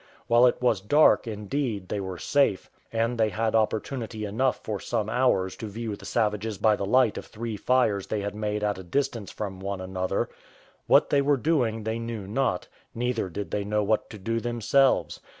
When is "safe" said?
2.17-2.71